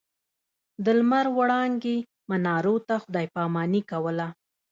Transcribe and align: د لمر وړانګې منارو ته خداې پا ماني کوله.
د 0.83 0.85
لمر 0.99 1.25
وړانګې 1.37 1.97
منارو 2.29 2.75
ته 2.87 2.95
خداې 3.03 3.25
پا 3.33 3.43
ماني 3.53 3.81
کوله. 3.91 4.27